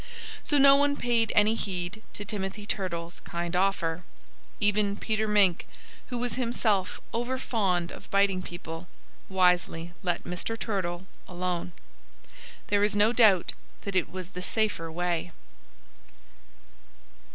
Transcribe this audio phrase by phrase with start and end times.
[0.43, 4.03] So no one paid any heed to Timothy Turtle's kind offer.
[4.59, 5.67] Even Peter Mink,
[6.07, 8.87] who was himself overfond of biting people,
[9.29, 10.57] wisely let Mr.
[10.57, 11.71] Turtle alone.
[12.69, 13.53] There is no doubt
[13.83, 15.31] that it was the safer way.